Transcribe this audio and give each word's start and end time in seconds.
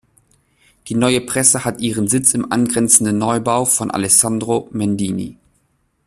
Die 0.87 0.95
Neue 0.95 1.21
Presse 1.21 1.63
hat 1.63 1.79
ihren 1.79 2.07
Sitz 2.07 2.33
im 2.33 2.51
angrenzenden 2.51 3.19
Neubau 3.19 3.65
von 3.65 3.91
Alessandro 3.91 4.67
Mendini. 4.71 5.37